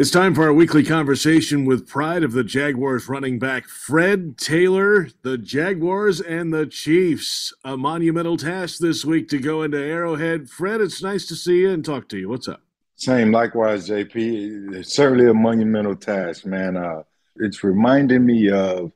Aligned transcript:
It's 0.00 0.10
time 0.10 0.34
for 0.34 0.44
our 0.44 0.52
weekly 0.54 0.82
conversation 0.82 1.66
with 1.66 1.86
pride 1.86 2.24
of 2.24 2.32
the 2.32 2.42
Jaguars 2.42 3.06
running 3.06 3.38
back 3.38 3.68
Fred 3.68 4.38
Taylor, 4.38 5.08
the 5.20 5.36
Jaguars 5.36 6.22
and 6.22 6.54
the 6.54 6.66
Chiefs. 6.66 7.52
A 7.66 7.76
monumental 7.76 8.38
task 8.38 8.78
this 8.78 9.04
week 9.04 9.28
to 9.28 9.38
go 9.38 9.62
into 9.62 9.76
Arrowhead. 9.76 10.48
Fred, 10.48 10.80
it's 10.80 11.02
nice 11.02 11.26
to 11.26 11.36
see 11.36 11.58
you 11.58 11.72
and 11.72 11.84
talk 11.84 12.08
to 12.08 12.18
you. 12.18 12.30
What's 12.30 12.48
up? 12.48 12.62
Same, 12.96 13.30
likewise, 13.30 13.90
JP. 13.90 14.74
It's 14.74 14.94
certainly 14.94 15.26
a 15.26 15.34
monumental 15.34 15.96
task, 15.96 16.46
man. 16.46 16.78
Uh, 16.78 17.02
it's 17.36 17.62
reminding 17.62 18.24
me 18.24 18.50
of 18.50 18.92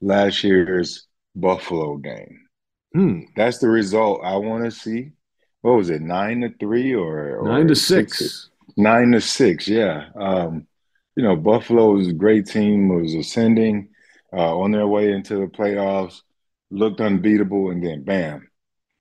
last 0.00 0.42
year's 0.42 1.08
Buffalo 1.36 1.98
game. 1.98 2.46
Hmm. 2.94 3.20
That's 3.36 3.58
the 3.58 3.68
result 3.68 4.22
I 4.24 4.36
want 4.36 4.64
to 4.64 4.70
see. 4.70 5.10
What 5.60 5.76
was 5.76 5.90
it, 5.90 6.00
nine 6.00 6.40
to 6.40 6.54
three 6.58 6.94
or, 6.94 7.36
or 7.36 7.48
nine 7.50 7.68
to 7.68 7.76
six? 7.76 8.18
six? 8.18 8.50
Nine 8.78 9.10
to 9.10 9.20
six, 9.20 9.66
yeah. 9.66 10.10
Um, 10.14 10.68
you 11.16 11.24
know, 11.24 11.34
Buffalo 11.34 11.94
was 11.94 12.06
a 12.06 12.12
great 12.12 12.46
team, 12.46 12.88
was 12.88 13.12
ascending 13.12 13.88
uh, 14.32 14.56
on 14.56 14.70
their 14.70 14.86
way 14.86 15.10
into 15.10 15.34
the 15.34 15.48
playoffs, 15.48 16.22
looked 16.70 17.00
unbeatable, 17.00 17.70
and 17.70 17.84
then 17.84 18.04
bam, 18.04 18.48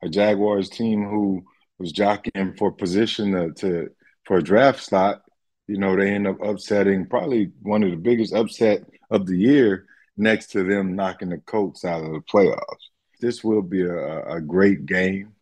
a 0.01 0.09
Jaguars 0.09 0.71
team 0.71 1.05
who 1.07 1.45
was 1.77 1.91
jockeying 1.91 2.55
for 2.57 2.71
position 2.71 3.33
to, 3.33 3.53
to 3.53 3.89
for 4.23 4.37
a 4.37 4.43
draft 4.43 4.83
slot. 4.83 5.21
You 5.67 5.77
know, 5.77 5.95
they 5.95 6.09
end 6.09 6.25
up 6.25 6.41
upsetting 6.41 7.05
probably 7.05 7.51
one 7.61 7.83
of 7.83 7.91
the 7.91 7.97
biggest 7.97 8.33
upset 8.33 8.83
of 9.11 9.27
the 9.27 9.37
year 9.37 9.85
next 10.17 10.47
to 10.53 10.63
them 10.63 10.95
knocking 10.95 11.29
the 11.29 11.37
Colts 11.37 11.85
out 11.85 12.03
of 12.03 12.13
the 12.13 12.21
playoffs. 12.21 12.89
This 13.21 13.43
will 13.43 13.61
be 13.61 13.83
a, 13.83 14.37
a 14.37 14.41
great 14.41 14.87
game, 14.87 15.33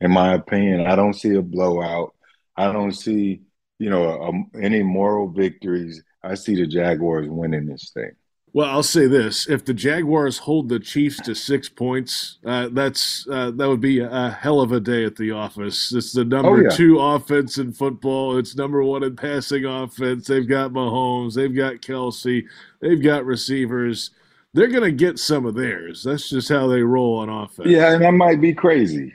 in 0.00 0.10
my 0.10 0.34
opinion. 0.34 0.84
I 0.84 0.96
don't 0.96 1.14
see 1.14 1.36
a 1.36 1.42
blowout. 1.42 2.12
I 2.56 2.72
don't 2.72 2.90
see 2.90 3.42
you 3.78 3.90
know, 3.90 4.22
um, 4.22 4.50
any 4.60 4.82
moral 4.82 5.28
victories. 5.28 6.02
I 6.22 6.34
see 6.34 6.54
the 6.54 6.66
Jaguars 6.66 7.28
winning 7.28 7.66
this 7.66 7.90
thing. 7.92 8.12
Well, 8.54 8.70
I'll 8.70 8.84
say 8.84 9.08
this: 9.08 9.48
if 9.48 9.64
the 9.64 9.74
Jaguars 9.74 10.38
hold 10.38 10.68
the 10.68 10.78
Chiefs 10.78 11.20
to 11.22 11.34
six 11.34 11.68
points, 11.68 12.38
uh, 12.46 12.68
that's 12.70 13.26
uh, 13.28 13.50
that 13.50 13.68
would 13.68 13.80
be 13.80 13.98
a 13.98 14.30
hell 14.30 14.60
of 14.60 14.70
a 14.70 14.78
day 14.78 15.04
at 15.04 15.16
the 15.16 15.32
office. 15.32 15.92
It's 15.92 16.12
the 16.12 16.24
number 16.24 16.50
oh, 16.50 16.62
yeah. 16.62 16.68
two 16.68 17.00
offense 17.00 17.58
in 17.58 17.72
football. 17.72 18.38
It's 18.38 18.54
number 18.54 18.84
one 18.84 19.02
in 19.02 19.16
passing 19.16 19.64
offense. 19.64 20.28
They've 20.28 20.48
got 20.48 20.70
Mahomes. 20.70 21.34
They've 21.34 21.54
got 21.54 21.82
Kelce. 21.82 22.44
They've 22.80 23.02
got 23.02 23.26
receivers. 23.26 24.12
They're 24.52 24.68
going 24.68 24.84
to 24.84 24.92
get 24.92 25.18
some 25.18 25.46
of 25.46 25.56
theirs. 25.56 26.04
That's 26.04 26.30
just 26.30 26.48
how 26.48 26.68
they 26.68 26.82
roll 26.82 27.18
on 27.18 27.28
offense. 27.28 27.68
Yeah, 27.68 27.92
and 27.92 28.06
I 28.06 28.10
might 28.10 28.40
be 28.40 28.54
crazy. 28.54 29.12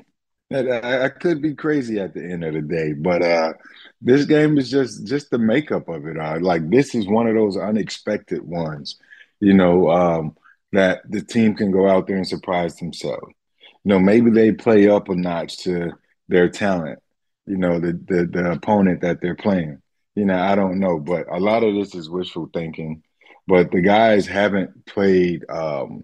I, 0.51 1.05
I 1.05 1.09
could 1.09 1.41
be 1.41 1.55
crazy 1.55 1.97
at 1.97 2.13
the 2.13 2.21
end 2.21 2.43
of 2.43 2.55
the 2.55 2.61
day, 2.61 2.91
but 2.91 3.21
uh, 3.21 3.53
this 4.01 4.25
game 4.25 4.57
is 4.57 4.69
just 4.69 5.05
just 5.05 5.29
the 5.29 5.37
makeup 5.37 5.89
of 5.89 6.05
it. 6.07 6.17
Uh, 6.17 6.39
like 6.39 6.69
this 6.69 6.95
is 6.95 7.07
one 7.07 7.27
of 7.27 7.35
those 7.35 7.57
unexpected 7.57 8.41
ones, 8.41 8.97
you 9.39 9.53
know, 9.53 9.89
um, 9.89 10.37
that 10.71 11.01
the 11.09 11.21
team 11.21 11.55
can 11.55 11.71
go 11.71 11.89
out 11.89 12.07
there 12.07 12.17
and 12.17 12.27
surprise 12.27 12.75
themselves. 12.75 13.33
You 13.83 13.89
know, 13.89 13.99
maybe 13.99 14.31
they 14.31 14.51
play 14.51 14.87
up 14.87 15.09
a 15.09 15.15
notch 15.15 15.59
to 15.59 15.93
their 16.27 16.49
talent. 16.49 16.99
You 17.45 17.57
know, 17.57 17.79
the 17.79 17.93
the, 17.93 18.29
the 18.31 18.51
opponent 18.51 19.01
that 19.01 19.21
they're 19.21 19.35
playing. 19.35 19.81
You 20.15 20.25
know, 20.25 20.37
I 20.37 20.55
don't 20.55 20.79
know, 20.79 20.99
but 20.99 21.27
a 21.31 21.39
lot 21.39 21.63
of 21.63 21.75
this 21.75 21.95
is 21.95 22.09
wishful 22.09 22.49
thinking. 22.53 23.03
But 23.47 23.71
the 23.71 23.81
guys 23.81 24.27
haven't 24.27 24.85
played. 24.85 25.43
Um, 25.49 26.03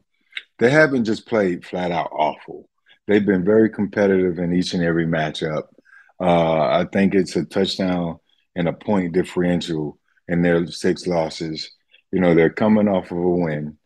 they 0.57 0.69
haven't 0.69 1.05
just 1.05 1.27
played 1.27 1.66
flat 1.66 1.91
out 1.91 2.09
awful. 2.11 2.69
They've 3.07 3.25
been 3.25 3.45
very 3.45 3.69
competitive 3.69 4.39
in 4.39 4.53
each 4.53 4.73
and 4.73 4.83
every 4.83 5.05
matchup. 5.05 5.63
Uh, 6.19 6.67
I 6.67 6.85
think 6.91 7.13
it's 7.13 7.35
a 7.35 7.45
touchdown 7.45 8.19
and 8.55 8.67
a 8.67 8.73
point 8.73 9.13
differential 9.13 9.99
in 10.27 10.41
their 10.41 10.66
six 10.67 11.07
losses. 11.07 11.72
You 12.11 12.19
know, 12.22 12.33
they're 12.33 12.49
coming 12.49 12.88
off 12.88 13.11
of 13.11 13.17
a 13.17 13.30
win. 13.30 13.77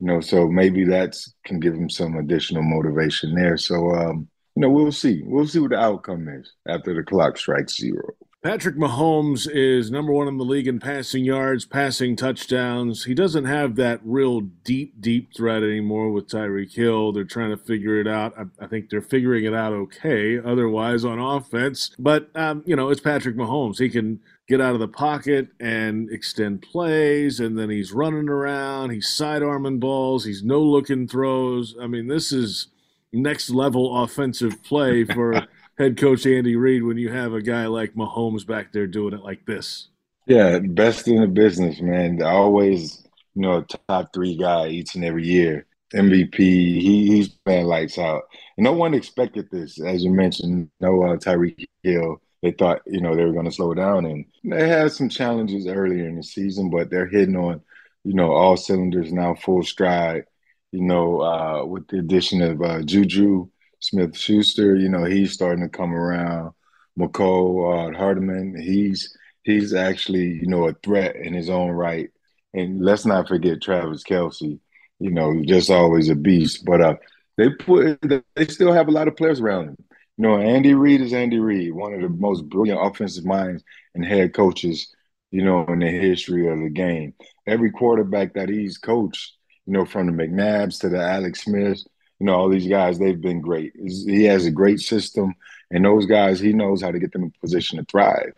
You 0.00 0.06
know, 0.06 0.20
so 0.20 0.48
maybe 0.48 0.84
that 0.84 1.16
can 1.44 1.58
give 1.58 1.74
them 1.74 1.90
some 1.90 2.16
additional 2.16 2.62
motivation 2.62 3.34
there. 3.34 3.56
So, 3.56 3.94
um, 3.94 4.28
you 4.54 4.62
know, 4.62 4.70
we'll 4.70 4.92
see. 4.92 5.22
We'll 5.24 5.46
see 5.46 5.58
what 5.58 5.70
the 5.70 5.78
outcome 5.78 6.28
is 6.28 6.52
after 6.68 6.94
the 6.94 7.02
clock 7.02 7.36
strikes 7.36 7.76
zero. 7.76 8.14
Patrick 8.48 8.76
Mahomes 8.76 9.46
is 9.46 9.90
number 9.90 10.10
one 10.10 10.26
in 10.26 10.38
the 10.38 10.42
league 10.42 10.66
in 10.66 10.80
passing 10.80 11.22
yards, 11.22 11.66
passing 11.66 12.16
touchdowns. 12.16 13.04
He 13.04 13.12
doesn't 13.12 13.44
have 13.44 13.76
that 13.76 14.00
real 14.02 14.40
deep, 14.40 15.02
deep 15.02 15.34
threat 15.36 15.62
anymore 15.62 16.10
with 16.10 16.28
Tyreek 16.28 16.74
Hill. 16.74 17.12
They're 17.12 17.24
trying 17.24 17.50
to 17.50 17.58
figure 17.58 18.00
it 18.00 18.08
out. 18.08 18.32
I, 18.38 18.64
I 18.64 18.66
think 18.66 18.88
they're 18.88 19.02
figuring 19.02 19.44
it 19.44 19.52
out 19.52 19.74
okay, 19.74 20.38
otherwise, 20.38 21.04
on 21.04 21.18
offense. 21.18 21.94
But, 21.98 22.30
um, 22.34 22.62
you 22.64 22.74
know, 22.74 22.88
it's 22.88 23.02
Patrick 23.02 23.36
Mahomes. 23.36 23.80
He 23.80 23.90
can 23.90 24.18
get 24.48 24.62
out 24.62 24.72
of 24.72 24.80
the 24.80 24.88
pocket 24.88 25.48
and 25.60 26.10
extend 26.10 26.62
plays, 26.62 27.40
and 27.40 27.58
then 27.58 27.68
he's 27.68 27.92
running 27.92 28.30
around. 28.30 28.92
He's 28.92 29.08
sidearming 29.08 29.78
balls. 29.78 30.24
He's 30.24 30.42
no 30.42 30.62
looking 30.62 31.06
throws. 31.06 31.76
I 31.78 31.86
mean, 31.86 32.06
this 32.06 32.32
is 32.32 32.68
next 33.12 33.50
level 33.50 34.02
offensive 34.02 34.62
play 34.62 35.04
for 35.04 35.46
head 35.78 35.96
coach 35.96 36.26
Andy 36.26 36.56
Reid 36.56 36.82
when 36.82 36.98
you 36.98 37.10
have 37.10 37.32
a 37.32 37.40
guy 37.40 37.66
like 37.66 37.94
Mahomes 37.94 38.46
back 38.46 38.72
there 38.72 38.86
doing 38.86 39.14
it 39.14 39.22
like 39.22 39.46
this. 39.46 39.88
Yeah, 40.26 40.58
best 40.58 41.08
in 41.08 41.20
the 41.20 41.26
business, 41.26 41.80
man. 41.80 42.22
Always, 42.22 43.06
you 43.34 43.42
know, 43.42 43.64
top 43.88 44.12
three 44.12 44.36
guy 44.36 44.68
each 44.68 44.94
and 44.94 45.04
every 45.04 45.26
year. 45.26 45.64
MVP. 45.94 46.36
He 46.36 47.06
he's 47.06 47.28
playing 47.28 47.66
lights 47.66 47.98
out. 47.98 48.24
no 48.58 48.72
one 48.72 48.92
expected 48.92 49.48
this, 49.50 49.80
as 49.80 50.04
you 50.04 50.10
mentioned. 50.10 50.68
No 50.80 51.02
uh, 51.02 51.16
Tyreek 51.16 51.66
Hill. 51.82 52.20
They 52.42 52.50
thought, 52.52 52.82
you 52.86 53.00
know, 53.00 53.16
they 53.16 53.24
were 53.24 53.32
going 53.32 53.46
to 53.46 53.50
slow 53.50 53.72
down, 53.72 54.04
and 54.04 54.26
they 54.44 54.68
had 54.68 54.92
some 54.92 55.08
challenges 55.08 55.66
earlier 55.66 56.06
in 56.06 56.16
the 56.16 56.22
season, 56.22 56.68
but 56.70 56.90
they're 56.90 57.08
hitting 57.08 57.36
on, 57.36 57.62
you 58.04 58.12
know, 58.12 58.32
all 58.32 58.56
cylinders 58.56 59.12
now, 59.12 59.34
full 59.34 59.62
stride. 59.62 60.24
You 60.72 60.82
know, 60.82 61.22
uh, 61.22 61.64
with 61.64 61.88
the 61.88 61.98
addition 62.00 62.42
of 62.42 62.60
uh, 62.60 62.82
Juju 62.82 63.48
Smith 63.80 64.16
Schuster, 64.16 64.76
you 64.76 64.88
know, 64.88 65.04
he's 65.04 65.32
starting 65.32 65.62
to 65.62 65.68
come 65.68 65.94
around. 65.94 66.52
Mecole 66.98 67.94
uh, 67.94 67.96
Hardman, 67.96 68.60
he's 68.60 69.16
he's 69.44 69.72
actually, 69.72 70.26
you 70.40 70.46
know, 70.46 70.68
a 70.68 70.74
threat 70.74 71.16
in 71.16 71.32
his 71.32 71.48
own 71.48 71.70
right. 71.70 72.10
And 72.54 72.80
let's 72.80 73.06
not 73.06 73.28
forget 73.28 73.62
Travis 73.62 74.02
Kelce, 74.04 74.58
you 74.98 75.10
know, 75.10 75.42
just 75.44 75.70
always 75.70 76.08
a 76.08 76.16
beast. 76.16 76.64
But 76.64 76.80
uh, 76.80 76.96
they 77.36 77.50
put 77.50 78.00
they 78.02 78.46
still 78.46 78.72
have 78.72 78.88
a 78.88 78.92
lot 78.92 79.08
of 79.08 79.16
players 79.16 79.40
around 79.40 79.68
him. 79.68 79.76
You 80.16 80.22
know, 80.22 80.38
Andy 80.38 80.74
Reid 80.74 81.00
is 81.00 81.12
Andy 81.12 81.38
Reid, 81.38 81.72
one 81.72 81.94
of 81.94 82.00
the 82.00 82.08
most 82.08 82.48
brilliant 82.48 82.84
offensive 82.84 83.24
minds 83.24 83.62
and 83.94 84.04
head 84.04 84.34
coaches, 84.34 84.92
you 85.30 85.44
know, 85.44 85.64
in 85.66 85.78
the 85.78 85.88
history 85.88 86.48
of 86.48 86.58
the 86.58 86.68
game. 86.68 87.14
Every 87.46 87.70
quarterback 87.70 88.34
that 88.34 88.48
he's 88.48 88.78
coached, 88.78 89.36
you 89.66 89.74
know, 89.74 89.84
from 89.84 90.06
the 90.06 90.12
McNabbs 90.12 90.80
to 90.80 90.88
the 90.88 91.00
Alex 91.00 91.44
Smiths, 91.44 91.86
you 92.18 92.26
know, 92.26 92.34
all 92.34 92.48
these 92.48 92.66
guys, 92.66 92.98
they've 92.98 93.20
been 93.20 93.40
great. 93.40 93.72
He 93.76 94.24
has 94.24 94.46
a 94.46 94.50
great 94.50 94.80
system, 94.80 95.34
and 95.70 95.84
those 95.84 96.06
guys, 96.06 96.40
he 96.40 96.52
knows 96.52 96.82
how 96.82 96.90
to 96.90 96.98
get 96.98 97.12
them 97.12 97.24
in 97.24 97.32
position 97.40 97.78
to 97.78 97.84
thrive. 97.84 98.32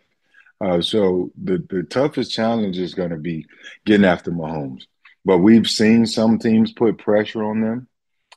Uh, 0.59 0.81
so 0.81 1.31
the 1.41 1.57
the 1.69 1.83
toughest 1.83 2.31
challenge 2.31 2.77
is 2.77 2.93
going 2.93 3.09
to 3.09 3.17
be 3.17 3.45
getting 3.85 4.05
after 4.05 4.31
Mahomes. 4.31 4.83
But 5.25 5.39
we've 5.39 5.67
seen 5.67 6.05
some 6.05 6.37
teams 6.37 6.71
put 6.71 6.97
pressure 6.97 7.43
on 7.43 7.61
them, 7.61 7.87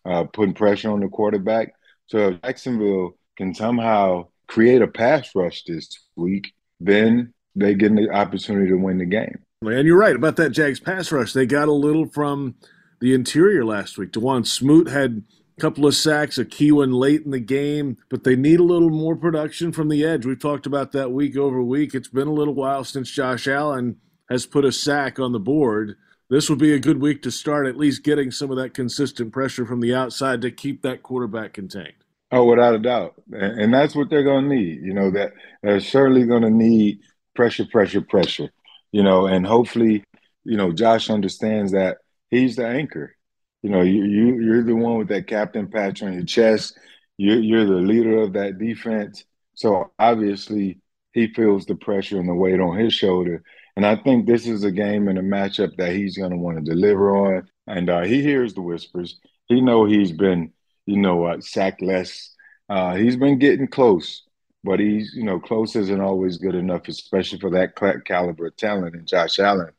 uh, 0.05 0.25
putting 0.25 0.55
pressure 0.55 0.91
on 0.91 1.01
the 1.01 1.09
quarterback. 1.09 1.75
So 2.07 2.29
if 2.29 2.43
Jacksonville 2.43 3.17
can 3.37 3.55
somehow 3.55 4.29
create 4.47 4.83
a 4.83 4.87
pass 4.87 5.31
rush 5.35 5.65
this 5.65 5.89
week, 6.17 6.53
then 6.81 7.35
they 7.55 7.75
get 7.75 7.95
the 7.95 8.11
opportunity 8.11 8.69
to 8.69 8.77
win 8.77 8.99
the 8.99 9.07
game. 9.07 9.43
And 9.63 9.87
you're 9.87 9.99
right 9.99 10.17
about 10.17 10.37
that 10.37 10.51
Jags 10.51 10.81
pass 10.81 11.11
rush. 11.11 11.33
They 11.33 11.47
got 11.47 11.69
a 11.69 11.73
little 11.73 12.07
from 12.07 12.57
the 13.05 13.13
interior 13.13 13.67
last 13.67 13.99
week. 13.99 14.13
Dawuane 14.13 14.47
Smoot 14.47 14.89
had 14.89 15.25
a 15.59 15.61
couple 15.61 15.87
of 15.87 15.95
sacks, 15.95 16.39
a 16.39 16.45
key 16.47 16.73
one 16.73 16.91
late 16.91 17.21
in 17.21 17.33
the 17.33 17.39
game, 17.39 17.99
but 18.09 18.25
they 18.25 18.35
need 18.35 18.61
a 18.61 18.65
little 18.65 18.89
more 18.89 19.15
production 19.15 19.73
from 19.73 19.91
the 19.91 20.03
edge. 20.03 20.25
We've 20.25 20.41
talked 20.41 20.65
about 20.65 20.93
that 20.93 21.13
week 21.13 21.37
over 21.37 21.63
week. 21.63 21.95
It's 21.95 22.09
been 22.09 22.29
a 22.29 22.33
little 22.33 22.55
while 22.55 22.83
since 22.83 23.11
Josh 23.11 23.47
Allen 23.47 23.99
has 24.31 24.47
put 24.47 24.65
a 24.65 24.73
sack 24.73 25.19
on 25.19 25.33
the 25.33 25.39
board. 25.39 25.97
This 26.31 26.49
would 26.49 26.59
be 26.59 26.73
a 26.73 26.79
good 26.79 26.99
week 26.99 27.21
to 27.25 27.31
start 27.31 27.67
at 27.67 27.77
least 27.77 28.05
getting 28.05 28.31
some 28.31 28.51
of 28.51 28.57
that 28.57 28.73
consistent 28.73 29.35
pressure 29.35 29.67
from 29.67 29.81
the 29.81 29.95
outside 29.95 30.41
to 30.41 30.51
keep 30.51 30.81
that 30.81 31.03
quarterback 31.03 31.53
contained. 31.53 31.93
Oh, 32.33 32.45
without 32.45 32.75
a 32.75 32.79
doubt. 32.79 33.17
And 33.31 33.75
that's 33.75 33.95
what 33.95 34.09
they're 34.09 34.25
going 34.25 34.49
to 34.49 34.57
need. 34.57 34.81
You 34.83 34.95
know, 34.95 35.11
that 35.11 35.35
they're 35.63 35.79
certainly 35.79 36.25
going 36.25 36.41
to 36.41 36.51
need 36.51 37.01
pressure, 37.37 37.67
pressure, 37.67 38.01
pressure. 38.01 38.49
You 38.93 39.03
know, 39.03 39.27
and 39.27 39.47
hopefully, 39.47 40.05
you 40.45 40.57
know, 40.57 40.73
Josh 40.73 41.11
understands 41.11 41.73
that 41.73 41.99
he's 42.35 42.57
the 42.57 42.67
anchor. 42.67 43.15
You 43.63 43.71
know, 43.71 43.83
you, 43.83 44.05
you 44.05 44.41
you're 44.43 44.63
the 44.63 44.75
one 44.75 44.99
with 44.99 45.09
that 45.09 45.27
captain 45.27 45.69
patch 45.69 46.03
on 46.03 46.13
your 46.13 46.25
chest. 46.25 46.79
You're 47.17 47.41
you're 47.41 47.65
the 47.65 47.73
leader 47.73 48.19
of 48.19 48.35
that 48.35 48.59
defense. 48.59 49.25
So 49.55 49.93
obviously 49.99 50.81
he 51.13 51.29
feels 51.29 51.65
the 51.65 51.77
pressure 51.77 52.19
and 52.19 52.29
the 52.29 52.35
weight 52.35 52.61
on 52.61 52.77
his 52.79 52.93
shoulder. 52.93 53.43
And 53.77 53.87
I 53.87 53.97
think 53.97 54.27
this 54.27 54.47
is 54.47 54.65
a 54.65 54.71
game 54.71 55.09
and 55.09 55.19
a 55.19 55.23
matchup 55.23 55.77
that 55.77 55.95
he's 55.95 56.19
going 56.19 56.31
to 56.31 56.37
want 56.37 56.59
to 56.59 56.71
deliver 56.71 57.17
on. 57.17 57.49
And 57.67 57.89
uh, 57.89 58.03
he 58.03 58.23
hears 58.23 58.55
the 58.55 58.63
whispers. 58.63 59.19
He 59.47 59.61
know 59.61 59.85
he's 59.85 60.13
been, 60.13 60.53
you 60.87 60.99
know, 60.99 61.25
uh, 61.25 61.41
sacked 61.41 61.83
less. 61.83 62.35
Uh, 62.69 62.95
he's 62.97 63.17
been 63.17 63.39
getting 63.39 63.69
close, 63.69 64.23
but 64.63 64.81
he's 64.81 65.13
you 65.15 65.25
know 65.25 65.39
close 65.39 65.77
isn't 65.77 66.01
always 66.01 66.39
good 66.39 66.55
enough, 66.55 66.89
especially 66.89 67.39
for 67.39 67.51
that 67.51 67.77
caliber 68.05 68.47
of 68.47 68.57
talent 68.57 68.95
in 68.95 69.07
Josh 69.07 69.39
Allen. 69.39 69.73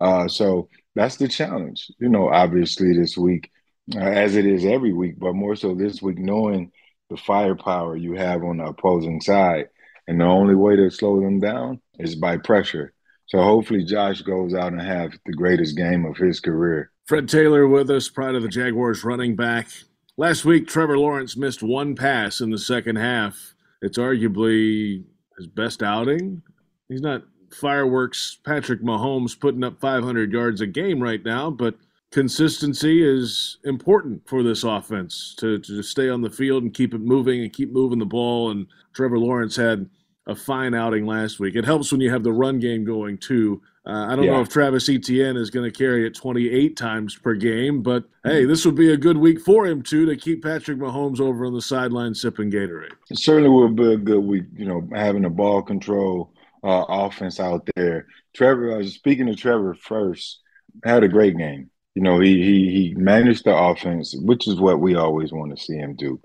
Uh, 0.00 0.26
so 0.28 0.68
that's 0.94 1.16
the 1.16 1.28
challenge, 1.28 1.90
you 1.98 2.08
know. 2.08 2.28
Obviously, 2.28 2.96
this 2.96 3.16
week, 3.16 3.50
uh, 3.94 4.00
as 4.00 4.36
it 4.36 4.46
is 4.46 4.64
every 4.64 4.92
week, 4.92 5.18
but 5.18 5.34
more 5.34 5.56
so 5.56 5.74
this 5.74 6.02
week, 6.02 6.18
knowing 6.18 6.72
the 7.08 7.16
firepower 7.16 7.96
you 7.96 8.14
have 8.14 8.42
on 8.44 8.58
the 8.58 8.64
opposing 8.64 9.20
side, 9.20 9.68
and 10.06 10.20
the 10.20 10.24
only 10.24 10.54
way 10.54 10.76
to 10.76 10.90
slow 10.90 11.20
them 11.20 11.40
down 11.40 11.80
is 11.98 12.14
by 12.14 12.36
pressure. 12.36 12.92
So 13.26 13.40
hopefully, 13.42 13.84
Josh 13.84 14.22
goes 14.22 14.54
out 14.54 14.72
and 14.72 14.80
have 14.80 15.12
the 15.24 15.32
greatest 15.32 15.76
game 15.76 16.04
of 16.04 16.16
his 16.16 16.40
career. 16.40 16.90
Fred 17.06 17.28
Taylor 17.28 17.66
with 17.66 17.90
us, 17.90 18.08
pride 18.08 18.34
of 18.34 18.42
the 18.42 18.48
Jaguars 18.48 19.04
running 19.04 19.36
back. 19.36 19.68
Last 20.16 20.44
week, 20.44 20.66
Trevor 20.66 20.98
Lawrence 20.98 21.36
missed 21.36 21.62
one 21.62 21.94
pass 21.94 22.40
in 22.40 22.50
the 22.50 22.58
second 22.58 22.96
half. 22.96 23.54
It's 23.82 23.98
arguably 23.98 25.04
his 25.38 25.46
best 25.46 25.82
outing. 25.82 26.42
He's 26.88 27.00
not 27.00 27.22
fireworks 27.54 28.38
Patrick 28.44 28.82
Mahomes 28.82 29.38
putting 29.38 29.64
up 29.64 29.80
500 29.80 30.32
yards 30.32 30.60
a 30.60 30.66
game 30.66 31.02
right 31.02 31.24
now, 31.24 31.50
but 31.50 31.76
consistency 32.10 33.02
is 33.02 33.58
important 33.64 34.26
for 34.28 34.42
this 34.42 34.64
offense 34.64 35.34
to, 35.38 35.58
to 35.60 35.82
stay 35.82 36.08
on 36.08 36.20
the 36.20 36.30
field 36.30 36.62
and 36.62 36.74
keep 36.74 36.94
it 36.94 37.00
moving 37.00 37.42
and 37.42 37.52
keep 37.52 37.72
moving 37.72 37.98
the 37.98 38.06
ball. 38.06 38.50
And 38.50 38.66
Trevor 38.92 39.18
Lawrence 39.18 39.56
had 39.56 39.88
a 40.26 40.34
fine 40.34 40.74
outing 40.74 41.06
last 41.06 41.40
week. 41.40 41.56
It 41.56 41.64
helps 41.64 41.92
when 41.92 42.00
you 42.00 42.10
have 42.10 42.24
the 42.24 42.32
run 42.32 42.58
game 42.58 42.84
going 42.84 43.18
too. 43.18 43.62
Uh, 43.86 44.06
I 44.08 44.16
don't 44.16 44.26
yeah. 44.26 44.32
know 44.32 44.40
if 44.42 44.50
Travis 44.50 44.88
Etienne 44.90 45.36
is 45.38 45.48
going 45.48 45.70
to 45.70 45.76
carry 45.76 46.06
it 46.06 46.14
28 46.14 46.76
times 46.76 47.16
per 47.16 47.34
game, 47.34 47.82
but 47.82 48.04
hey, 48.24 48.44
this 48.44 48.66
would 48.66 48.74
be 48.74 48.92
a 48.92 48.96
good 48.96 49.16
week 49.16 49.40
for 49.40 49.66
him 49.66 49.82
too 49.82 50.04
to 50.04 50.16
keep 50.16 50.42
Patrick 50.44 50.78
Mahomes 50.78 51.18
over 51.18 51.46
on 51.46 51.54
the 51.54 51.62
sideline 51.62 52.14
sipping 52.14 52.50
Gatorade. 52.50 52.92
It 53.08 53.18
certainly 53.18 53.48
would 53.48 53.76
be 53.76 53.94
a 53.94 53.96
good 53.96 54.22
week, 54.22 54.44
you 54.54 54.66
know, 54.66 54.86
having 54.94 55.24
a 55.24 55.30
ball 55.30 55.62
control 55.62 56.30
uh, 56.62 56.84
offense 56.88 57.40
out 57.40 57.68
there. 57.74 58.06
Trevor, 58.34 58.80
uh, 58.80 58.84
speaking 58.84 59.28
of 59.28 59.36
Trevor 59.36 59.74
first, 59.74 60.40
had 60.84 61.02
a 61.02 61.08
great 61.08 61.36
game. 61.36 61.70
You 61.94 62.02
know, 62.02 62.20
he 62.20 62.42
he 62.42 62.70
he 62.70 62.94
managed 62.94 63.44
the 63.44 63.56
offense, 63.56 64.14
which 64.16 64.46
is 64.46 64.60
what 64.60 64.80
we 64.80 64.94
always 64.94 65.32
want 65.32 65.56
to 65.56 65.62
see 65.62 65.76
him 65.76 65.96
do. 65.96 66.20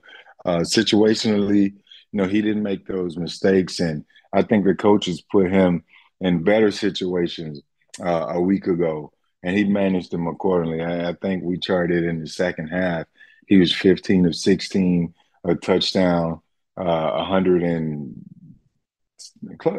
Uh, 0.45 0.59
situationally, 0.59 1.73
you 2.15 2.21
know, 2.21 2.27
he 2.27 2.41
didn't 2.41 2.63
make 2.63 2.85
those 2.85 3.17
mistakes. 3.17 3.79
And 3.79 4.05
I 4.31 4.43
think 4.43 4.63
the 4.63 4.75
coaches 4.75 5.21
put 5.21 5.51
him 5.51 5.83
in 6.21 6.43
better 6.43 6.71
situations 6.71 7.61
uh, 7.99 8.27
a 8.29 8.39
week 8.39 8.67
ago, 8.67 9.11
and 9.43 9.57
he 9.57 9.63
managed 9.63 10.11
them 10.11 10.27
accordingly. 10.27 10.81
I, 10.81 11.09
I, 11.09 11.13
think 11.13 11.43
we 11.43 11.57
charted 11.57 12.03
in 12.03 12.19
the 12.19 12.27
second 12.27 12.67
half. 12.67 13.05
He 13.47 13.57
was 13.57 13.75
15 13.75 14.27
of 14.27 14.35
16, 14.35 15.13
a 15.45 15.55
touchdown, 15.55 16.41
uh, 16.77 17.11
100 17.11 17.63
and 17.63 18.04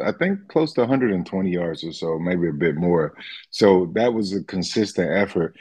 I 0.03 0.11
think 0.13 0.47
close 0.47 0.73
to 0.73 0.81
120 0.81 1.49
yards 1.49 1.83
or 1.83 1.91
so, 1.91 2.17
maybe 2.19 2.47
a 2.47 2.53
bit 2.53 2.75
more. 2.75 3.15
So 3.51 3.91
that 3.93 4.13
was 4.13 4.33
a 4.33 4.43
consistent 4.43 5.11
effort 5.11 5.55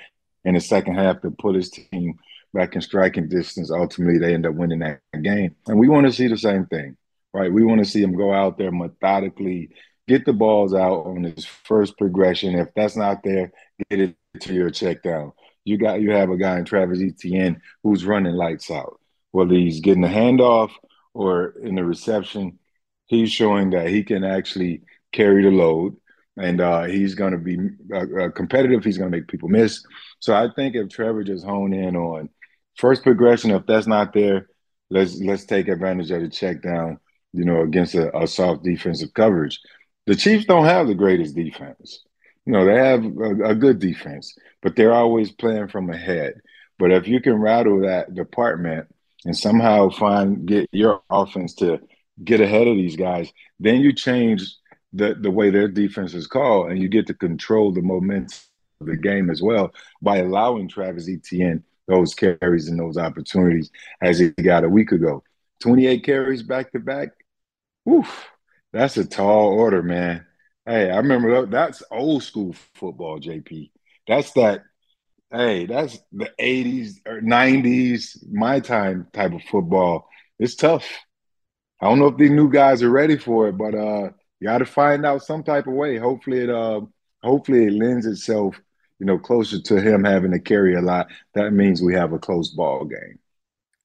in 0.44 0.54
the 0.54 0.60
second 0.60 0.94
half 0.94 1.20
to 1.22 1.30
put 1.30 1.56
his 1.56 1.70
team 1.70 2.18
back 2.54 2.74
in 2.74 2.80
striking 2.80 3.28
distance. 3.28 3.70
Ultimately, 3.70 4.18
they 4.18 4.34
end 4.34 4.46
up 4.46 4.54
winning 4.54 4.78
that 4.80 5.00
game. 5.22 5.54
And 5.66 5.78
we 5.78 5.88
want 5.88 6.06
to 6.06 6.12
see 6.12 6.28
the 6.28 6.38
same 6.38 6.66
thing, 6.66 6.96
right? 7.34 7.52
We 7.52 7.64
want 7.64 7.80
to 7.80 7.90
see 7.90 8.02
him 8.02 8.16
go 8.16 8.32
out 8.32 8.56
there 8.56 8.72
methodically, 8.72 9.70
get 10.08 10.24
the 10.24 10.32
balls 10.32 10.72
out 10.72 11.06
on 11.06 11.24
his 11.24 11.44
first 11.44 11.98
progression. 11.98 12.58
If 12.58 12.68
that's 12.74 12.96
not 12.96 13.22
there, 13.22 13.52
get 13.90 14.00
it 14.00 14.16
to 14.40 14.54
your 14.54 14.70
check 14.70 15.02
down. 15.02 15.32
You 15.64 15.76
got 15.78 16.00
you 16.00 16.12
have 16.12 16.30
a 16.30 16.36
guy 16.36 16.58
in 16.58 16.64
Travis 16.64 17.02
Etienne 17.02 17.60
who's 17.82 18.04
running 18.04 18.34
lights 18.34 18.70
out. 18.70 19.00
Whether 19.32 19.54
he's 19.54 19.80
getting 19.80 20.02
the 20.02 20.08
handoff 20.08 20.70
or 21.12 21.54
in 21.62 21.74
the 21.74 21.84
reception, 21.84 22.58
he's 23.06 23.30
showing 23.30 23.70
that 23.70 23.88
he 23.88 24.02
can 24.04 24.24
actually 24.24 24.82
carry 25.12 25.42
the 25.42 25.50
load 25.50 25.96
and 26.36 26.60
uh, 26.60 26.84
he's 26.84 27.14
going 27.14 27.32
to 27.32 27.38
be 27.38 27.58
uh, 27.92 28.24
uh, 28.24 28.30
competitive. 28.30 28.84
He's 28.84 28.98
going 28.98 29.10
to 29.10 29.16
make 29.16 29.28
people 29.28 29.48
miss. 29.48 29.84
So 30.20 30.34
I 30.34 30.48
think 30.54 30.74
if 30.74 30.88
Trevor 30.88 31.24
just 31.24 31.44
hone 31.44 31.72
in 31.72 31.96
on 31.96 32.28
first 32.76 33.02
progression, 33.02 33.50
if 33.50 33.66
that's 33.66 33.86
not 33.86 34.12
there, 34.12 34.48
let's 34.90 35.18
let's 35.20 35.44
take 35.44 35.68
advantage 35.68 36.10
of 36.10 36.22
the 36.22 36.28
check 36.28 36.62
down. 36.62 36.98
You 37.32 37.44
know, 37.44 37.62
against 37.62 37.94
a, 37.94 38.16
a 38.16 38.26
soft 38.26 38.64
defensive 38.64 39.12
coverage. 39.12 39.60
The 40.06 40.14
Chiefs 40.14 40.46
don't 40.46 40.64
have 40.64 40.86
the 40.86 40.94
greatest 40.94 41.34
defense. 41.34 42.02
You 42.46 42.52
know, 42.52 42.64
they 42.64 42.76
have 42.76 43.04
a, 43.04 43.50
a 43.50 43.54
good 43.54 43.78
defense, 43.78 44.34
but 44.62 44.74
they're 44.74 44.94
always 44.94 45.32
playing 45.32 45.68
from 45.68 45.90
ahead. 45.90 46.34
But 46.78 46.92
if 46.92 47.08
you 47.08 47.20
can 47.20 47.34
rattle 47.34 47.80
that 47.82 48.14
department 48.14 48.88
and 49.24 49.36
somehow 49.36 49.90
find 49.90 50.46
get 50.46 50.68
your 50.72 51.02
offense 51.10 51.54
to 51.56 51.80
get 52.22 52.40
ahead 52.40 52.66
of 52.66 52.76
these 52.76 52.96
guys, 52.96 53.32
then 53.60 53.80
you 53.80 53.92
change 53.92 54.54
the 54.92 55.14
the 55.14 55.30
way 55.30 55.50
their 55.50 55.68
defense 55.68 56.14
is 56.14 56.26
called, 56.26 56.70
and 56.70 56.80
you 56.80 56.88
get 56.88 57.06
to 57.08 57.14
control 57.14 57.72
the 57.72 57.82
momentum 57.82 58.38
of 58.80 58.86
the 58.86 58.96
game 58.96 59.30
as 59.30 59.42
well 59.42 59.72
by 60.02 60.18
allowing 60.18 60.68
Travis 60.68 61.08
Etienne 61.08 61.62
those 61.88 62.14
carries 62.14 62.68
and 62.68 62.78
those 62.78 62.96
opportunities 62.98 63.70
as 64.02 64.18
he 64.18 64.30
got 64.30 64.64
a 64.64 64.68
week 64.68 64.92
ago. 64.92 65.22
28 65.60 66.04
carries 66.04 66.42
back 66.42 66.72
to 66.72 66.80
back. 66.80 67.10
Oof, 67.88 68.28
that's 68.72 68.96
a 68.96 69.04
tall 69.04 69.48
order, 69.48 69.82
man. 69.82 70.26
Hey, 70.64 70.90
I 70.90 70.96
remember 70.96 71.46
that's 71.46 71.82
old 71.90 72.24
school 72.24 72.54
football, 72.74 73.20
JP. 73.20 73.70
That's 74.08 74.32
that. 74.32 74.64
Hey, 75.30 75.66
that's 75.66 75.98
the 76.12 76.30
80s 76.40 76.96
or 77.06 77.20
90s, 77.20 78.16
my 78.30 78.60
time 78.60 79.08
type 79.12 79.32
of 79.32 79.42
football. 79.42 80.08
It's 80.38 80.54
tough. 80.54 80.86
I 81.80 81.88
don't 81.88 81.98
know 81.98 82.06
if 82.06 82.16
these 82.16 82.30
new 82.30 82.50
guys 82.50 82.82
are 82.82 82.90
ready 82.90 83.18
for 83.18 83.48
it, 83.48 83.52
but 83.52 83.74
uh, 83.74 84.10
you 84.40 84.48
got 84.48 84.58
to 84.58 84.66
find 84.66 85.04
out 85.04 85.22
some 85.22 85.42
type 85.42 85.66
of 85.66 85.74
way. 85.74 85.98
Hopefully, 85.98 86.40
it 86.40 86.50
uh, 86.50 86.80
hopefully 87.22 87.66
it 87.66 87.72
lends 87.72 88.06
itself 88.06 88.60
you 88.98 89.06
know, 89.06 89.18
closer 89.18 89.60
to 89.60 89.80
him 89.80 90.04
having 90.04 90.30
to 90.30 90.38
carry 90.38 90.74
a 90.74 90.80
lot, 90.80 91.08
that 91.34 91.52
means 91.52 91.82
we 91.82 91.94
have 91.94 92.12
a 92.12 92.18
close 92.18 92.48
ball 92.48 92.84
game. 92.84 93.18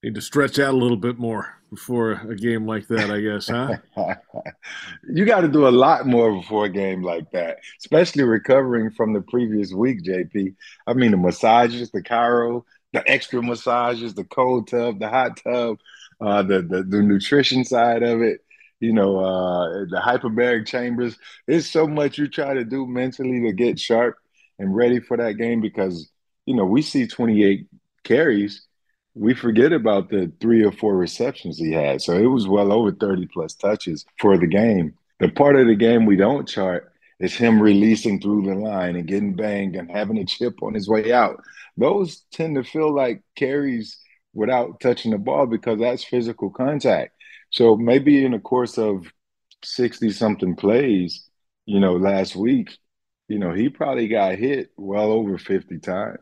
Need 0.04 0.16
to 0.16 0.22
stretch 0.22 0.58
out 0.58 0.74
a 0.74 0.78
little 0.78 0.98
bit 0.98 1.20
more 1.20 1.54
before 1.70 2.14
a 2.14 2.36
game 2.36 2.66
like 2.66 2.88
that, 2.88 3.12
I 3.12 3.22
guess, 3.22 3.48
huh? 3.48 3.78
you 5.14 5.26
got 5.26 5.42
to 5.42 5.48
do 5.48 5.68
a 5.68 5.70
lot 5.70 6.08
more 6.08 6.34
before 6.34 6.66
a 6.66 6.70
game 6.70 7.04
like 7.04 7.30
that, 7.32 7.60
especially 7.80 8.24
recovering 8.24 8.90
from 8.90 9.14
the 9.14 9.22
previous 9.22 9.72
week, 9.72 10.04
JP. 10.04 10.56
I 10.88 10.94
mean, 10.94 11.12
the 11.12 11.18
massages, 11.18 11.92
the 11.92 12.02
chiro, 12.02 12.64
the 12.94 13.08
extra 13.08 13.42
massages, 13.44 14.16
the 14.16 14.24
cold 14.24 14.70
tub, 14.70 15.00
the 15.00 15.08
hot 15.08 15.38
tub, 15.38 15.78
uh, 16.22 16.44
the, 16.44 16.62
the 16.62 16.84
the 16.84 17.02
nutrition 17.02 17.64
side 17.64 18.04
of 18.04 18.22
it 18.22 18.42
you 18.82 18.92
know, 18.92 19.20
uh, 19.20 19.86
the 19.92 20.02
hyperbaric 20.04 20.66
chambers. 20.66 21.16
It's 21.48 21.70
so 21.70 21.86
much 21.86 22.18
you 22.18 22.28
try 22.28 22.56
to 22.56 22.66
do 22.66 22.88
mentally 22.88 23.40
to 23.42 23.54
get 23.54 23.80
sharp 23.80 24.18
and 24.58 24.76
ready 24.76 25.00
for 25.00 25.18
that 25.18 25.34
game 25.34 25.62
because 25.62 26.10
you 26.48 26.56
know 26.56 26.66
we 26.66 26.82
see 26.82 27.06
28 27.06 27.68
carries 28.04 28.66
we 29.14 29.34
forget 29.34 29.74
about 29.74 30.10
the 30.10 30.32
three 30.40 30.64
or 30.64 30.72
four 30.72 30.96
receptions 30.96 31.58
he 31.58 31.72
had. 31.72 32.02
So 32.02 32.14
it 32.14 32.28
was 32.28 32.48
well 32.48 32.72
over 32.72 32.92
30 32.92 33.28
plus 33.28 33.54
touches 33.54 34.06
for 34.20 34.38
the 34.38 34.48
game. 34.48 34.94
The 35.20 35.30
part 35.30 35.58
of 35.58 35.68
the 35.68 35.76
game 35.76 36.06
we 36.06 36.16
don't 36.16 36.48
chart 36.48 36.92
is 37.20 37.36
him 37.36 37.62
releasing 37.62 38.20
through 38.20 38.44
the 38.44 38.56
line 38.56 38.96
and 38.96 39.08
getting 39.08 39.36
banged 39.36 39.76
and 39.76 39.92
having 39.92 40.18
a 40.18 40.26
chip 40.26 40.64
on 40.64 40.74
his 40.74 40.88
way 40.88 41.12
out. 41.12 41.44
Those 41.78 42.24
tend 42.32 42.56
to 42.56 42.64
feel 42.64 42.94
like 42.94 43.22
carries 43.36 43.98
without 44.34 44.80
touching 44.80 45.12
the 45.12 45.18
ball 45.18 45.46
because 45.46 45.80
that's 45.80 46.04
physical 46.04 46.50
contact 46.50 47.14
so 47.50 47.76
maybe 47.76 48.24
in 48.24 48.32
the 48.32 48.40
course 48.40 48.78
of 48.78 49.12
60 49.64 50.10
something 50.12 50.56
plays 50.56 51.30
you 51.66 51.80
know 51.80 51.94
last 51.94 52.36
week 52.36 52.78
you 53.32 53.40
know, 53.40 53.54
he 53.54 53.70
probably 53.70 54.10
got 54.10 54.38
hit 54.38 54.72
well 54.76 55.10
over 55.10 55.38
50 55.38 55.80
times. 55.80 56.20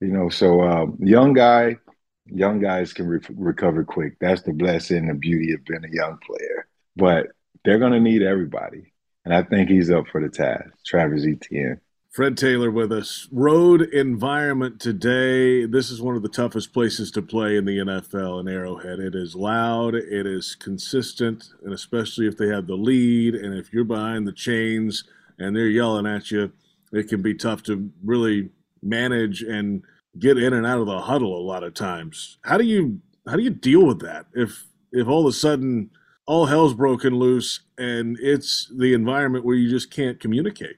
You 0.00 0.08
know, 0.08 0.30
so 0.30 0.62
um, 0.62 0.96
young 0.98 1.34
guy, 1.34 1.76
young 2.24 2.60
guys 2.60 2.94
can 2.94 3.06
re- 3.06 3.20
recover 3.28 3.84
quick. 3.84 4.14
That's 4.18 4.40
the 4.40 4.54
blessing 4.54 5.00
and 5.00 5.10
the 5.10 5.14
beauty 5.14 5.52
of 5.52 5.66
being 5.66 5.84
a 5.84 5.94
young 5.94 6.16
player. 6.26 6.66
But 6.96 7.26
they're 7.62 7.78
going 7.78 7.92
to 7.92 8.00
need 8.00 8.22
everybody. 8.22 8.94
And 9.26 9.34
I 9.34 9.42
think 9.42 9.68
he's 9.68 9.90
up 9.90 10.06
for 10.10 10.22
the 10.22 10.30
task, 10.30 10.70
Travis 10.86 11.26
Etienne. 11.26 11.82
Fred 12.10 12.36
Taylor 12.36 12.70
with 12.70 12.90
us. 12.90 13.28
Road 13.30 13.82
environment 13.82 14.80
today. 14.80 15.64
This 15.64 15.90
is 15.90 16.02
one 16.02 16.16
of 16.16 16.22
the 16.22 16.28
toughest 16.28 16.72
places 16.72 17.10
to 17.12 17.22
play 17.22 17.56
in 17.56 17.64
the 17.64 17.78
NFL 17.78 18.40
in 18.40 18.48
Arrowhead. 18.48 18.98
It 18.98 19.14
is 19.14 19.36
loud, 19.36 19.94
it 19.94 20.26
is 20.26 20.56
consistent, 20.56 21.50
and 21.62 21.72
especially 21.72 22.26
if 22.26 22.36
they 22.36 22.48
have 22.48 22.66
the 22.66 22.74
lead 22.74 23.36
and 23.36 23.54
if 23.54 23.72
you're 23.72 23.84
behind 23.84 24.26
the 24.26 24.32
chains– 24.32 25.04
and 25.40 25.56
they're 25.56 25.66
yelling 25.66 26.06
at 26.06 26.30
you, 26.30 26.52
it 26.92 27.08
can 27.08 27.22
be 27.22 27.34
tough 27.34 27.62
to 27.64 27.90
really 28.04 28.50
manage 28.82 29.42
and 29.42 29.82
get 30.18 30.38
in 30.38 30.52
and 30.52 30.66
out 30.66 30.80
of 30.80 30.86
the 30.86 31.00
huddle 31.00 31.36
a 31.36 31.42
lot 31.42 31.64
of 31.64 31.74
times. 31.74 32.38
How 32.44 32.58
do 32.58 32.64
you 32.64 33.00
how 33.26 33.36
do 33.36 33.42
you 33.42 33.50
deal 33.50 33.84
with 33.84 34.00
that 34.00 34.26
if 34.34 34.66
if 34.92 35.08
all 35.08 35.20
of 35.20 35.26
a 35.26 35.32
sudden 35.32 35.90
all 36.26 36.46
hell's 36.46 36.74
broken 36.74 37.14
loose 37.14 37.60
and 37.78 38.16
it's 38.20 38.70
the 38.76 38.94
environment 38.94 39.44
where 39.44 39.56
you 39.56 39.70
just 39.70 39.90
can't 39.90 40.20
communicate? 40.20 40.76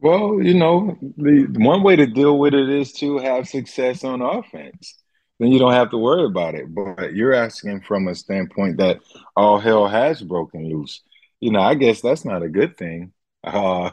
Well, 0.00 0.42
you 0.42 0.54
know, 0.54 0.98
the 1.16 1.46
one 1.56 1.82
way 1.82 1.96
to 1.96 2.06
deal 2.06 2.38
with 2.38 2.54
it 2.54 2.68
is 2.68 2.92
to 2.94 3.18
have 3.18 3.48
success 3.48 4.04
on 4.04 4.20
offense. 4.20 4.94
then 5.38 5.50
you 5.52 5.58
don't 5.58 5.72
have 5.72 5.90
to 5.90 5.98
worry 5.98 6.24
about 6.26 6.54
it. 6.54 6.72
But 6.74 7.14
you're 7.14 7.34
asking 7.34 7.82
from 7.82 8.08
a 8.08 8.14
standpoint 8.14 8.78
that 8.78 9.00
all 9.36 9.58
hell 9.58 9.88
has 9.88 10.22
broken 10.22 10.68
loose. 10.68 11.02
You 11.40 11.52
know, 11.52 11.60
I 11.60 11.74
guess 11.74 12.00
that's 12.00 12.24
not 12.24 12.42
a 12.42 12.48
good 12.48 12.76
thing. 12.76 13.12
Uh, 13.44 13.90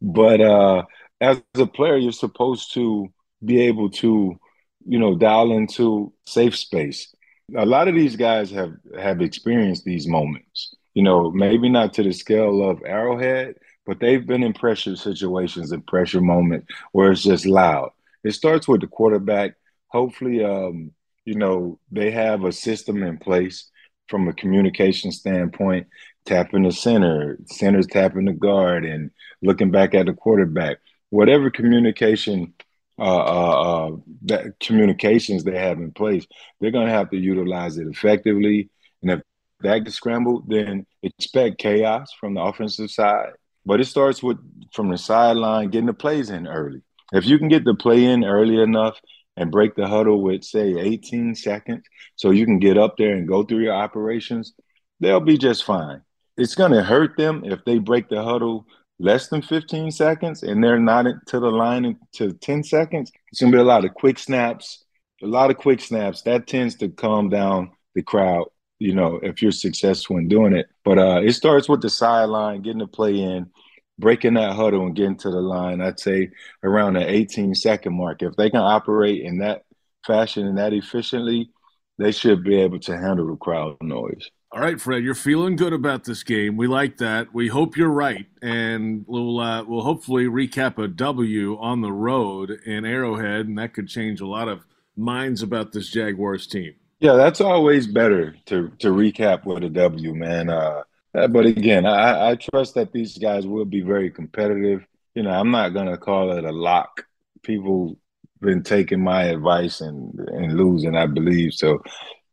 but 0.00 0.40
uh, 0.40 0.84
as 1.20 1.42
a 1.56 1.66
player, 1.66 1.96
you're 1.96 2.12
supposed 2.12 2.72
to 2.74 3.08
be 3.44 3.62
able 3.62 3.90
to, 3.90 4.38
you 4.86 4.98
know, 4.98 5.16
dial 5.16 5.50
into 5.52 6.12
safe 6.24 6.56
space. 6.56 7.12
A 7.56 7.66
lot 7.66 7.88
of 7.88 7.94
these 7.94 8.16
guys 8.16 8.50
have 8.52 8.74
have 8.96 9.20
experienced 9.20 9.84
these 9.84 10.06
moments. 10.06 10.74
You 10.94 11.02
know, 11.02 11.30
maybe 11.32 11.68
not 11.68 11.94
to 11.94 12.04
the 12.04 12.12
scale 12.12 12.62
of 12.70 12.82
Arrowhead, 12.84 13.56
but 13.86 14.00
they've 14.00 14.26
been 14.26 14.42
in 14.42 14.52
pressure 14.52 14.96
situations 14.96 15.72
and 15.72 15.86
pressure 15.86 16.20
moments 16.20 16.66
where 16.92 17.12
it's 17.12 17.22
just 17.22 17.46
loud. 17.46 17.90
It 18.24 18.32
starts 18.32 18.66
with 18.66 18.80
the 18.80 18.88
quarterback. 18.88 19.54
Hopefully, 19.88 20.44
um, 20.44 20.90
you 21.24 21.36
know, 21.36 21.78
they 21.90 22.10
have 22.10 22.44
a 22.44 22.52
system 22.52 23.02
in 23.02 23.18
place 23.18 23.70
from 24.08 24.28
a 24.28 24.32
communication 24.32 25.12
standpoint, 25.12 25.86
tapping 26.24 26.64
the 26.64 26.72
center, 26.72 27.38
center's 27.46 27.86
tapping 27.86 28.26
the 28.26 28.32
guard, 28.32 28.84
and 28.84 29.10
looking 29.42 29.70
back 29.70 29.94
at 29.94 30.06
the 30.06 30.12
quarterback. 30.12 30.78
Whatever 31.10 31.50
communication 31.50 32.52
uh, 32.98 33.02
uh, 33.02 33.60
uh, 33.60 33.96
that 34.22 34.58
communications 34.58 35.44
they 35.44 35.58
have 35.58 35.78
in 35.78 35.92
place, 35.92 36.26
they're 36.60 36.70
going 36.70 36.86
to 36.86 36.92
have 36.92 37.10
to 37.10 37.16
utilize 37.16 37.76
it 37.78 37.86
effectively. 37.86 38.70
And 39.02 39.10
if 39.12 39.20
that 39.60 39.78
gets 39.80 39.96
scrambled, 39.96 40.48
then 40.48 40.86
expect 41.02 41.58
chaos 41.58 42.12
from 42.18 42.34
the 42.34 42.40
offensive 42.40 42.90
side. 42.90 43.32
But 43.66 43.80
it 43.80 43.86
starts 43.86 44.22
with 44.22 44.38
from 44.72 44.90
the 44.90 44.96
sideline, 44.98 45.70
getting 45.70 45.86
the 45.86 45.92
plays 45.92 46.30
in 46.30 46.46
early. 46.46 46.82
If 47.12 47.26
you 47.26 47.38
can 47.38 47.48
get 47.48 47.64
the 47.64 47.74
play 47.74 48.04
in 48.04 48.24
early 48.24 48.60
enough 48.60 48.98
and 49.36 49.50
break 49.50 49.74
the 49.74 49.86
huddle 49.86 50.22
with, 50.22 50.44
say, 50.44 50.78
18 50.78 51.34
seconds, 51.34 51.84
so 52.14 52.30
you 52.30 52.46
can 52.46 52.58
get 52.58 52.78
up 52.78 52.96
there 52.96 53.14
and 53.14 53.28
go 53.28 53.42
through 53.42 53.62
your 53.64 53.74
operations, 53.74 54.54
they'll 55.00 55.20
be 55.20 55.36
just 55.36 55.64
fine. 55.64 56.02
It's 56.36 56.54
going 56.54 56.72
to 56.72 56.82
hurt 56.82 57.16
them 57.16 57.42
if 57.44 57.64
they 57.64 57.78
break 57.78 58.08
the 58.08 58.22
huddle 58.22 58.66
less 58.98 59.28
than 59.28 59.42
15 59.42 59.90
seconds 59.90 60.42
and 60.42 60.62
they're 60.62 60.78
not 60.78 61.06
to 61.26 61.40
the 61.40 61.50
line 61.50 61.98
to 62.14 62.32
10 62.32 62.62
seconds. 62.64 63.12
It's 63.30 63.40
going 63.40 63.52
to 63.52 63.58
be 63.58 63.62
a 63.62 63.64
lot 63.64 63.84
of 63.84 63.94
quick 63.94 64.18
snaps, 64.18 64.84
a 65.22 65.26
lot 65.26 65.50
of 65.50 65.58
quick 65.58 65.80
snaps. 65.80 66.22
That 66.22 66.46
tends 66.46 66.76
to 66.76 66.88
calm 66.88 67.28
down 67.28 67.72
the 67.94 68.02
crowd, 68.02 68.46
you 68.78 68.94
know, 68.94 69.18
if 69.22 69.42
you're 69.42 69.52
successful 69.52 70.16
in 70.16 70.28
doing 70.28 70.54
it. 70.54 70.68
But 70.84 70.98
uh, 70.98 71.20
it 71.24 71.32
starts 71.32 71.68
with 71.68 71.82
the 71.82 71.90
sideline, 71.90 72.62
getting 72.62 72.78
the 72.78 72.86
play 72.86 73.18
in, 73.18 73.50
breaking 73.98 74.34
that 74.34 74.54
huddle 74.54 74.86
and 74.86 74.96
getting 74.96 75.16
to 75.18 75.30
the 75.30 75.40
line, 75.40 75.80
I'd 75.80 76.00
say 76.00 76.30
around 76.62 76.94
the 76.94 77.10
18 77.10 77.54
second 77.54 77.94
mark. 77.94 78.22
If 78.22 78.36
they 78.36 78.50
can 78.50 78.60
operate 78.60 79.22
in 79.22 79.38
that 79.38 79.64
fashion 80.06 80.46
and 80.46 80.58
that 80.58 80.72
efficiently, 80.72 81.50
they 81.98 82.12
should 82.12 82.44
be 82.44 82.56
able 82.56 82.78
to 82.80 82.96
handle 82.96 83.26
the 83.26 83.36
crowd 83.36 83.76
noise. 83.80 84.30
All 84.52 84.60
right, 84.60 84.80
Fred, 84.80 85.02
you're 85.02 85.14
feeling 85.14 85.56
good 85.56 85.72
about 85.72 86.04
this 86.04 86.22
game. 86.22 86.56
We 86.56 86.66
like 86.66 86.98
that. 86.98 87.34
We 87.34 87.48
hope 87.48 87.76
you're 87.76 87.88
right, 87.88 88.26
and 88.40 89.04
we'll 89.06 89.40
uh, 89.40 89.64
we'll 89.64 89.82
hopefully 89.82 90.26
recap 90.26 90.82
a 90.82 90.88
W 90.88 91.58
on 91.58 91.80
the 91.80 91.92
road 91.92 92.50
in 92.64 92.84
Arrowhead, 92.84 93.46
and 93.46 93.58
that 93.58 93.74
could 93.74 93.88
change 93.88 94.20
a 94.20 94.26
lot 94.26 94.48
of 94.48 94.64
minds 94.96 95.42
about 95.42 95.72
this 95.72 95.90
Jaguars 95.90 96.46
team. 96.46 96.74
Yeah, 97.00 97.14
that's 97.14 97.40
always 97.40 97.86
better 97.86 98.34
to 98.46 98.70
to 98.78 98.88
recap 98.88 99.44
with 99.44 99.64
a 99.64 99.68
W, 99.68 100.14
man. 100.14 100.48
Uh, 100.48 100.82
uh, 101.14 101.28
but 101.28 101.46
again, 101.46 101.84
I, 101.86 102.30
I 102.30 102.34
trust 102.36 102.74
that 102.74 102.92
these 102.92 103.18
guys 103.18 103.46
will 103.46 103.64
be 103.66 103.82
very 103.82 104.10
competitive. 104.10 104.86
You 105.14 105.22
know, 105.22 105.30
I'm 105.30 105.50
not 105.50 105.70
gonna 105.74 105.98
call 105.98 106.32
it 106.32 106.44
a 106.44 106.52
lock. 106.52 107.04
People 107.42 107.98
been 108.40 108.62
taking 108.62 109.02
my 109.02 109.24
advice 109.24 109.80
and 109.80 110.18
and 110.18 110.54
losing, 110.56 110.96
I 110.96 111.06
believe. 111.06 111.52
So 111.52 111.82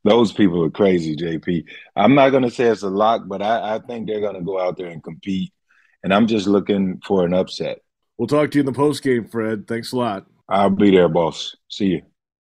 those 0.06 0.32
people 0.32 0.64
are 0.64 0.70
crazy, 0.72 1.16
JP. 1.16 1.66
I'm 1.96 2.16
not 2.16 2.30
gonna 2.30 2.52
say 2.52 2.66
it's 2.66 2.84
a 2.84 2.90
lock, 2.90 3.24
but 3.28 3.42
I, 3.42 3.76
I 3.76 3.80
think 3.80 4.08
they're 4.08 4.22
gonna 4.22 4.44
go 4.44 4.60
out 4.62 4.78
there 4.78 4.88
and 4.88 5.04
compete. 5.04 5.54
And 6.04 6.14
I'm 6.14 6.28
just 6.28 6.48
looking 6.48 7.02
for 7.06 7.26
an 7.26 7.34
upset. 7.34 7.80
We'll 8.18 8.28
talk 8.28 8.52
to 8.52 8.58
you 8.58 8.62
in 8.62 8.66
the 8.66 8.74
post 8.74 9.04
game, 9.04 9.26
Fred. 9.28 9.68
Thanks 9.68 9.92
a 9.92 9.98
lot. 9.98 10.26
I'll 10.48 10.70
be 10.70 10.92
there, 10.92 11.10
boss. 11.10 11.56
See 11.70 11.88
you. 11.88 12.13